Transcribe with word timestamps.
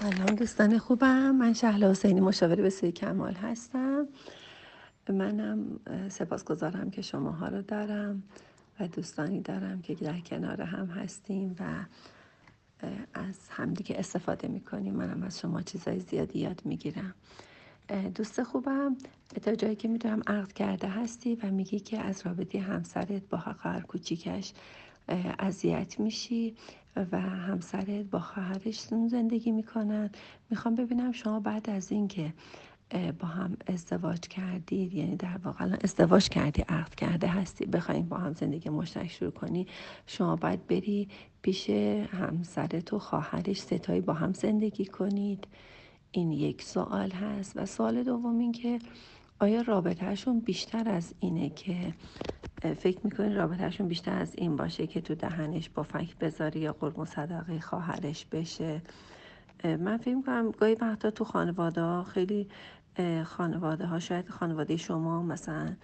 سلام 0.00 0.26
دوستان 0.26 0.78
خوبم. 0.78 1.30
من 1.30 1.52
شهلا 1.52 1.90
حسینی 1.90 2.20
مشاور 2.20 2.56
به 2.56 2.70
سوی 2.70 2.92
کمال 2.92 3.34
هستم. 3.34 4.08
منم 5.08 5.80
سپاسگزارم 6.08 6.90
که 6.90 7.02
شماها 7.02 7.48
رو 7.48 7.62
دارم 7.62 8.22
و 8.80 8.88
دوستانی 8.88 9.40
دارم 9.40 9.82
که 9.82 9.94
در 9.94 10.20
کنار 10.20 10.62
هم 10.62 10.86
هستیم 10.86 11.56
و 11.60 11.64
از 13.14 13.48
همدیگه 13.50 13.96
استفاده 13.98 14.48
می‌کنیم. 14.48 14.94
منم 14.94 15.22
از 15.22 15.40
شما 15.40 15.62
چیزای 15.62 16.00
زیادی 16.00 16.38
یاد 16.38 16.62
می‌گیرم. 16.64 17.14
دوست 18.14 18.42
خوبم 18.42 18.96
تا 19.42 19.54
جایی 19.54 19.76
که 19.76 19.88
می‌دونم 19.88 20.22
عقد 20.26 20.52
کرده 20.52 20.88
هستی 20.88 21.34
و 21.34 21.50
میگی 21.50 21.80
که 21.80 22.00
از 22.00 22.26
رابطه 22.26 22.60
همسرت 22.60 23.28
با 23.28 23.38
خواهر 23.38 23.80
کوچیکش 23.80 24.52
اذیت 25.38 26.00
میشی 26.00 26.54
و 27.12 27.20
همسرت 27.20 27.88
با 27.88 28.18
خواهرشون 28.18 29.08
زندگی 29.08 29.50
می‌کنن. 29.50 30.10
می‌خوام 30.50 30.74
ببینم 30.74 31.12
شما 31.12 31.40
بعد 31.40 31.70
از 31.70 31.92
اینکه 31.92 32.32
با 33.18 33.28
هم 33.28 33.56
ازدواج 33.66 34.20
کردید 34.20 34.94
یعنی 34.94 35.16
در 35.16 35.38
واقع 35.44 35.76
ازدواج 35.84 36.28
کردی 36.28 36.62
عقد 36.62 36.94
کرده 36.94 37.28
هستی 37.28 37.66
بخوایم 37.66 38.08
با 38.08 38.16
هم 38.16 38.32
زندگی 38.32 38.68
مشترک 38.70 39.10
شروع 39.10 39.30
کنی 39.30 39.66
شما 40.06 40.36
باید 40.36 40.66
بری 40.66 41.08
پیش 41.42 41.70
همسرت 42.10 42.92
و 42.92 42.98
خواهرش 42.98 43.60
ستایی 43.60 44.00
با 44.00 44.12
هم 44.12 44.32
زندگی 44.32 44.84
کنید. 44.84 45.46
این 46.12 46.32
یک 46.32 46.62
سوال 46.62 47.10
هست. 47.10 47.56
و 47.56 47.66
سوال 47.66 48.02
دوم 48.02 48.38
این 48.38 48.52
که 48.52 48.78
آیا 49.40 49.60
رابطهشون 49.60 50.40
بیشتر 50.40 50.88
از 50.88 51.14
اینه 51.20 51.50
که 51.50 51.94
فکر 52.62 52.98
می‌کنی 53.04 53.34
رابطهشون 53.34 53.88
بیشتر 53.88 54.18
از 54.18 54.34
این 54.36 54.56
باشه 54.56 54.86
که 54.86 55.00
تو 55.00 55.14
دهنش 55.14 55.68
با 55.68 55.82
فکر 55.82 56.14
بذاری 56.20 56.60
یا 56.60 56.72
قرم 56.72 57.04
صدقه 57.04 57.60
خواهرش 57.60 58.26
بشه؟ 58.26 58.82
من 59.64 59.96
فکر 59.96 60.14
می‌کنم 60.14 60.50
گاهی 60.50 60.74
وقتا 60.74 61.10
تو 61.10 61.24
خانواده 61.24 61.80
ها 61.80 62.04
خیلی 62.04 62.48
خانواده 63.24 63.86
ها 63.86 63.98
شاید 63.98 64.28
خانواده 64.28 64.76
شما 64.76 65.22
مثلا 65.22 65.76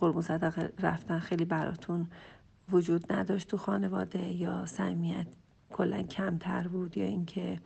قرم 0.00 0.20
صدقه 0.20 0.72
رفتن 0.78 1.18
خیلی 1.18 1.44
براتون 1.44 2.06
وجود 2.72 3.12
نداشت 3.12 3.48
تو 3.48 3.56
خانواده 3.56 4.28
یا 4.28 4.66
صمیمیت 4.66 5.26
کلا 5.72 6.02
کمتر 6.02 6.68
بود 6.68 6.96
یا 6.96 7.04
اینکه 7.04 7.58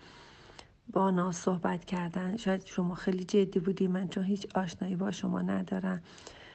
با 0.92 1.10
ناز 1.10 1.36
صحبت 1.36 1.84
کردن؟ 1.84 2.36
شاید 2.36 2.64
شما 2.66 2.94
خیلی 2.94 3.24
جدی 3.24 3.60
بودی 3.60 3.86
من 3.86 4.08
چون 4.08 4.24
هیچ 4.24 4.46
آشنایی 4.54 4.96
با 4.96 5.10
شما 5.10 5.42
ندارم. 5.42 6.02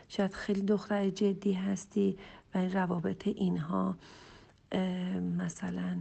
شاید 0.09 0.33
خیلی 0.33 0.61
دختر 0.61 1.09
جدی 1.09 1.53
هستی 1.53 2.17
و 2.55 2.67
روابط 2.67 3.27
اینها 3.27 3.95
مثلا 5.37 5.97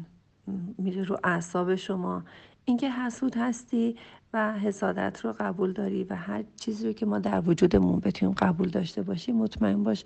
میره 0.78 1.04
رو 1.04 1.18
اعصاب 1.24 1.74
شما. 1.74 2.24
اینکه 2.64 2.90
حسود 2.90 3.36
هستی 3.36 3.96
و 4.32 4.58
حسادت 4.58 5.20
رو 5.24 5.34
قبول 5.38 5.72
داری 5.72 6.04
و 6.04 6.14
هر 6.14 6.44
چیزی 6.56 6.86
رو 6.86 6.92
که 6.92 7.06
ما 7.06 7.18
در 7.18 7.40
وجودمون 7.40 8.00
بتونیم 8.00 8.34
قبول 8.34 8.68
داشته 8.68 9.02
باشیم 9.02 9.36
مطمئن 9.36 9.84
باش 9.84 10.04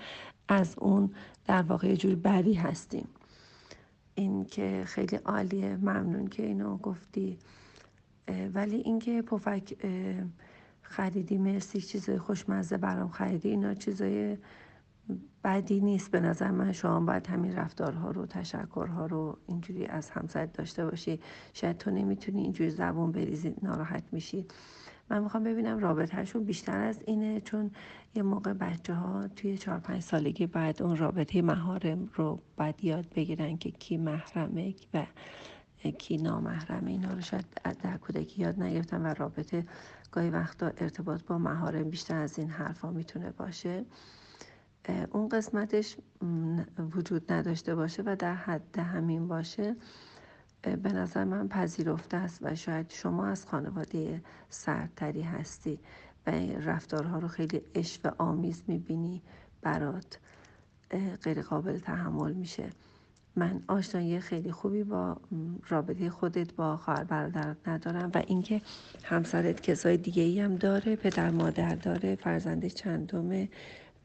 از 0.49 0.75
اون 0.79 1.11
در 1.47 1.63
واقع 1.63 1.89
یه 1.89 1.97
جوری 1.97 2.15
بری 2.15 2.55
هستیم. 2.55 3.09
این 4.15 4.45
که 4.45 4.83
خیلی 4.87 5.17
عالیه. 5.17 5.77
ممنون 5.77 6.27
که 6.27 6.43
اینو 6.47 6.77
گفتی. 6.77 7.39
ولی 8.55 8.77
اینکه 8.77 9.23
پفک 9.23 9.75
خریدی 10.93 11.39
مرسی 11.39 11.81
چیزای 11.81 12.19
خوشمزه 12.19 12.77
برام 12.77 13.09
خریدی. 13.09 13.49
اینا 13.49 13.75
چیزای 13.75 14.37
بدی 15.45 15.81
نیست. 15.81 16.11
به 16.11 16.21
نظر 16.21 16.51
من 16.51 16.73
شما 16.73 17.01
باید 17.01 17.27
همین 17.27 17.57
رفتارها 17.57 18.11
رو 18.11 18.27
تشکرها 18.27 19.07
رو 19.07 19.39
اینجوری 19.47 19.87
از 19.87 20.11
همسرت 20.11 20.53
داشته 20.53 20.85
باشی. 20.85 21.21
شاید 21.53 21.79
تو 21.79 21.91
نمی‌تونی 21.91 22.43
اینجوری 22.43 22.71
زبون 22.71 23.13
بریزی 23.13 23.55
ناراحت 23.63 24.03
میشی. 24.13 24.47
من 25.11 25.23
می‌خوام 25.23 25.45
ببینم 25.45 25.79
رابطهشون 25.79 26.45
بیشتر 26.45 26.81
از 26.81 27.03
اینه 27.07 27.41
چون 27.41 27.71
یه 28.15 28.23
موقع 28.23 28.53
بچه 28.53 28.95
ها 28.95 29.29
توی 29.29 29.59
چهار 29.59 29.79
پنج 29.79 30.03
سالگی 30.03 30.47
بعد 30.47 30.83
اون 30.83 30.97
رابطه 30.97 31.43
مهارم 31.43 32.09
رو 32.15 32.43
باید 32.57 32.85
یاد 32.85 33.07
بگیرن 33.17 33.57
که 33.57 33.71
کی 33.71 33.97
محرمه 33.97 34.75
و 34.95 35.07
کی 35.91 36.17
نامحرمه 36.17 36.91
اینا 36.91 37.13
رو 37.13 37.21
شاید 37.21 37.47
در 37.83 37.97
کودکی 37.97 38.43
یاد 38.43 38.63
نگرفتن 38.63 39.07
و 39.07 39.15
رابطه 39.15 39.67
گاهی 40.11 40.31
وقتا 40.31 40.67
ارتباط 40.67 41.23
با 41.23 41.39
مهارم 41.39 41.91
بیشتر 41.91 42.17
از 42.17 42.39
این 42.39 42.51
حرفا 42.51 42.91
می‌تونه 42.91 43.31
باشه. 43.31 43.85
اون 45.11 45.29
قسمتش 45.29 45.97
وجود 46.79 47.33
نداشته 47.33 47.75
باشه 47.75 48.03
و 48.07 48.17
در 48.17 48.35
حد 48.35 48.79
همین 48.79 49.29
باشه. 49.29 49.77
به 50.63 50.93
نظر 50.93 51.25
من 51.25 51.49
پذیرفته 51.49 52.17
است 52.17 52.39
و 52.43 52.55
شاید 52.55 52.91
شما 52.91 53.27
از 53.27 53.47
خانواده 53.47 54.23
سرتری 54.49 55.23
هستی 55.23 55.81
و 56.27 56.31
رفتارها 56.41 57.19
رو 57.19 57.29
خیلی 57.29 57.63
عشق 57.75 58.15
آمیز 58.19 58.63
می‌بینی 58.67 59.23
برات. 59.63 60.19
غیر 61.23 61.43
قابل 61.43 61.79
تحمل 61.79 62.33
میشه. 62.33 62.71
من 63.37 63.63
آشنایی 63.69 64.21
خیلی 64.21 64.53
خوبی 64.53 64.85
با 64.85 65.17
رابطه 65.69 66.11
خودت 66.11 66.55
با 66.55 66.77
خواهر 66.77 67.05
برادرت 67.05 67.69
ندارم 67.69 68.11
و 68.15 68.23
اینکه 68.27 68.61
همسرت 69.03 69.61
کسای 69.61 69.97
دیگه 69.97 70.23
ای 70.23 70.41
هم 70.41 70.57
داره 70.57 70.97
پدر 70.97 71.31
مادر 71.31 71.75
داره 71.75 72.15
فرزند 72.15 72.67
چندمه 72.67 73.49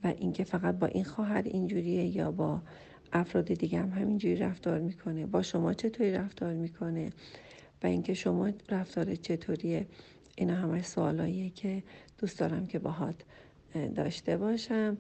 و 0.04 0.08
اینکه 0.08 0.44
فقط 0.44 0.76
با 0.76 0.88
این 0.88 1.04
خواهر 1.04 1.42
اینجوریه 1.46 2.18
یا 2.18 2.32
با 2.32 2.62
افراد 3.14 3.46
دیگه 3.46 3.80
هم 3.80 3.90
همینجوری 3.90 4.36
رفتار 4.36 4.80
می‌کنه. 4.80 5.26
با 5.26 5.42
شما 5.42 5.74
چطوری 5.74 6.12
رفتار 6.12 6.54
می‌کنه؟ 6.54 7.10
و 7.84 7.88
اینکه 7.88 8.14
شما 8.14 8.50
رفتار 8.70 9.16
چطوریه؟ 9.16 9.88
اینا 10.36 10.56
همش 10.56 10.86
سوالاییه 10.86 11.50
که 11.50 11.84
دوست 12.18 12.40
دارم 12.40 12.68
که 12.68 12.80
باهات 12.80 13.16
داشته 13.96 14.38
باشم. 14.38 14.98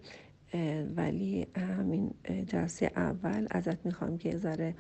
ولی 0.96 1.48
همین 1.56 2.14
جلسه 2.48 2.92
اول 2.96 3.48
ازت 3.52 3.86
می‌خوام 3.86 4.18
که 4.18 4.38
ذره 4.38 4.76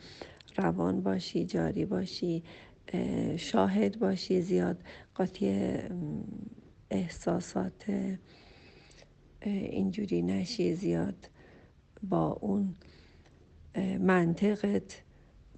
روان 0.57 1.01
باشی 1.01 1.45
جاری 1.45 1.85
باشی 1.85 2.43
شاهد 3.37 3.99
باشی 3.99 4.41
زیاد 4.41 4.83
قاطی 5.15 5.77
احساسات 6.89 7.85
اینجوری 9.45 10.21
نشی 10.21 10.75
زیاد 10.75 11.29
با 12.03 12.27
اون 12.41 12.75
منطقت 13.99 15.01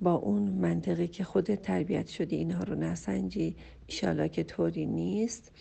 با 0.01 0.13
اون 0.13 0.41
منطقی 0.49 1.07
که 1.07 1.23
خودت 1.23 1.61
تربیت 1.61 2.07
شدی 2.07 2.35
اینها 2.35 2.63
رو 2.63 2.75
نسنجی 2.75 3.55
ایشالا 3.87 4.27
که 4.27 4.43
طوری 4.43 4.85
نیست. 4.85 5.51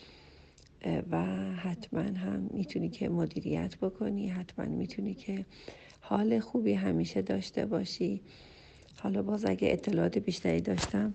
و 1.11 1.25
حتما 1.55 2.01
هم 2.03 2.51
می‌تونی 2.55 2.91
که 2.91 3.09
مدیریت 3.09 3.79
بکنی 3.79 4.29
حتما 4.29 4.65
می‌تونی 4.65 5.15
که 5.15 5.47
حال 6.01 6.41
خوبی 6.41 6.73
همیشه 6.73 7.23
داشته 7.23 7.67
باشی. 7.67 8.23
حالا 8.97 9.23
باز 9.23 9.45
اگه 9.45 9.73
اطلاعات 9.73 10.19
بیشتری 10.19 10.61
داشتم 10.61 11.15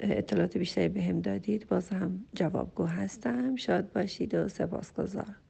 اطلاعات 0.00 0.58
بیشتری 0.58 0.88
به 0.88 1.02
هم 1.02 1.20
دادید 1.20 1.68
باز 1.68 1.88
هم 1.88 2.24
جوابگو 2.34 2.84
هستم. 2.84 3.56
شاد 3.56 3.92
باشید 3.92 4.34
و 4.34 4.48
سپاسگزار 4.48 5.40